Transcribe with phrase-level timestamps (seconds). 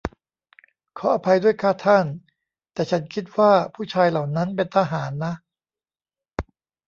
[0.99, 2.05] ขออภัยด้วยค่ะท่าน
[2.73, 5.33] แต่ฉันคิดว่าผู้ชายเหล่านั้นเป็นทหารนะ